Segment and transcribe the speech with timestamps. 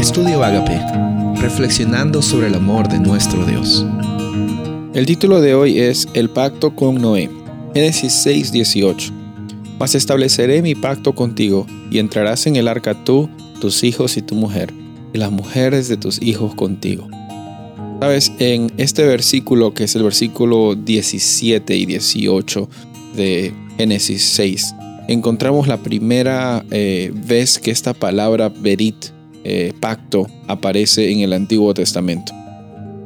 [0.00, 0.80] Estudio Agape,
[1.42, 3.84] reflexionando sobre el amor de nuestro Dios.
[4.94, 7.28] El título de hoy es El pacto con Noé.
[7.74, 9.12] Génesis 6:18.
[9.78, 13.28] Mas estableceré mi pacto contigo, y entrarás en el arca tú,
[13.60, 14.72] tus hijos y tu mujer,
[15.12, 17.06] y las mujeres de tus hijos contigo.
[18.00, 22.70] Sabes, en este versículo, que es el versículo 17 y 18
[23.16, 24.74] de Génesis 6,
[25.08, 31.72] encontramos la primera eh, vez que esta palabra berit, eh, pacto, aparece en el Antiguo
[31.74, 32.32] Testamento.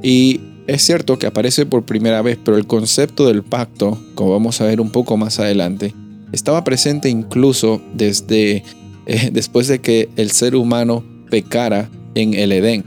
[0.03, 4.61] Y es cierto que aparece por primera vez, pero el concepto del pacto, como vamos
[4.61, 5.95] a ver un poco más adelante,
[6.33, 8.65] estaba presente incluso desde
[9.07, 12.85] eh, después de que el ser humano pecara en el Edén.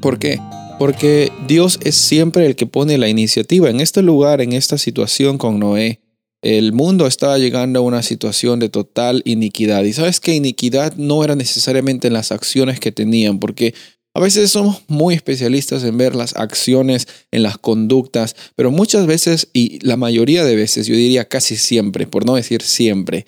[0.00, 0.40] ¿Por qué?
[0.78, 3.70] Porque Dios es siempre el que pone la iniciativa.
[3.70, 6.00] En este lugar, en esta situación con Noé,
[6.42, 9.84] el mundo estaba llegando a una situación de total iniquidad.
[9.84, 13.74] Y sabes que iniquidad no era necesariamente en las acciones que tenían, porque
[14.14, 19.48] a veces somos muy especialistas en ver las acciones, en las conductas, pero muchas veces,
[19.54, 23.24] y la mayoría de veces, yo diría casi siempre, por no decir siempre,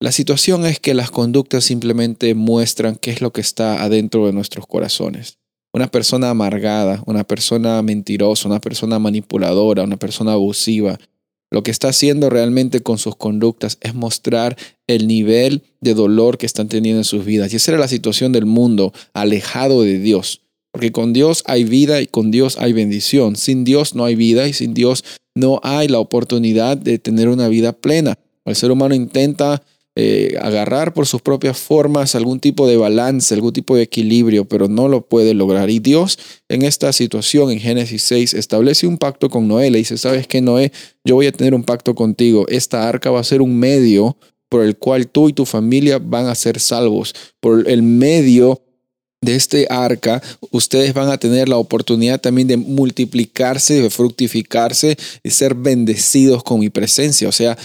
[0.00, 4.32] la situación es que las conductas simplemente muestran qué es lo que está adentro de
[4.32, 5.38] nuestros corazones.
[5.72, 10.98] Una persona amargada, una persona mentirosa, una persona manipuladora, una persona abusiva,
[11.50, 14.56] lo que está haciendo realmente con sus conductas es mostrar
[14.86, 17.52] el nivel de dolor que están teniendo en sus vidas.
[17.52, 20.40] Y esa era la situación del mundo alejado de Dios.
[20.72, 23.36] Porque con Dios hay vida y con Dios hay bendición.
[23.36, 25.04] Sin Dios no hay vida y sin Dios
[25.36, 28.18] no hay la oportunidad de tener una vida plena.
[28.44, 29.62] El ser humano intenta
[29.96, 34.66] eh, agarrar por sus propias formas algún tipo de balance, algún tipo de equilibrio, pero
[34.66, 35.70] no lo puede lograr.
[35.70, 39.70] Y Dios en esta situación, en Génesis 6, establece un pacto con Noé.
[39.70, 40.72] Le dice, sabes que Noé,
[41.04, 42.46] yo voy a tener un pacto contigo.
[42.48, 44.16] Esta arca va a ser un medio
[44.48, 47.14] por el cual tú y tu familia van a ser salvos.
[47.40, 48.62] Por el medio
[49.20, 55.30] de este arca, ustedes van a tener la oportunidad también de multiplicarse, de fructificarse y
[55.30, 57.28] ser bendecidos con mi presencia.
[57.28, 57.56] O sea,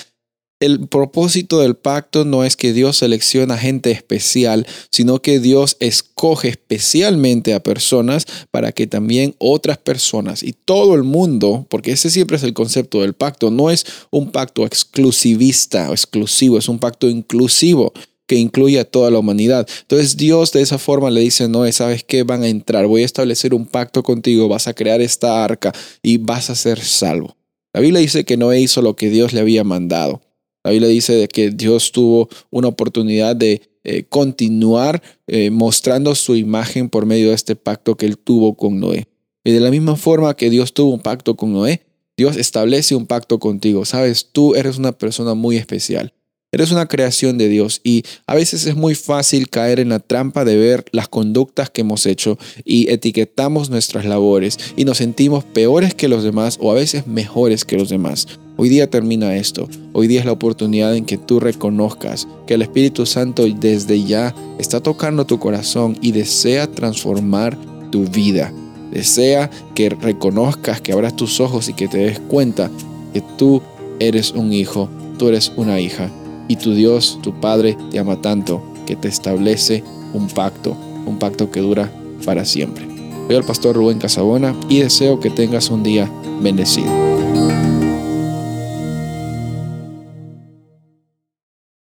[0.59, 6.50] el propósito del pacto no es que Dios selecciona gente especial, sino que Dios escoge
[6.50, 12.38] especialmente a personas para que también otras personas y todo el mundo, porque ese siempre
[12.38, 17.09] es el concepto del pacto, no es un pacto exclusivista o exclusivo, es un pacto
[17.09, 17.94] inclusivo
[18.28, 19.68] que incluye a toda la humanidad.
[19.81, 22.24] Entonces Dios de esa forma le dice, no, ¿sabes qué?
[22.24, 26.18] Van a entrar, voy a establecer un pacto contigo, vas a crear esta arca y
[26.18, 27.38] vas a ser salvo.
[27.74, 30.22] La Biblia dice que Noé hizo lo que Dios le había mandado.
[30.69, 36.35] La Biblia dice de que Dios tuvo una oportunidad de eh, continuar eh, mostrando su
[36.35, 39.08] imagen por medio de este pacto que él tuvo con Noé.
[39.44, 41.81] Y de la misma forma que Dios tuvo un pacto con Noé,
[42.16, 43.84] Dios establece un pacto contigo.
[43.84, 46.13] Sabes, tú eres una persona muy especial.
[46.52, 50.46] Eres una creación de Dios y a veces es muy fácil caer en la trampa
[50.46, 55.94] de ver las conductas que hemos hecho y etiquetamos nuestras labores y nos sentimos peores
[55.94, 58.26] que los demás o a veces mejores que los demás.
[58.58, 59.70] Hoy día termina esto.
[59.94, 64.34] Hoy día es la oportunidad en que tú reconozcas que el Espíritu Santo desde ya
[64.58, 67.59] está tocando tu corazón y desea transformar
[67.92, 68.52] tu vida.
[68.92, 72.72] Desea que reconozcas, que abras tus ojos y que te des cuenta
[73.14, 73.62] que tú
[74.00, 74.90] eres un hijo,
[75.20, 76.09] tú eres una hija
[76.50, 79.84] y tu Dios, tu Padre, te ama tanto que te establece
[80.14, 81.90] un pacto, un pacto que dura
[82.26, 82.86] para siempre.
[83.28, 86.12] Soy el pastor Rubén Casabona y deseo que tengas un día
[86.42, 87.09] bendecido.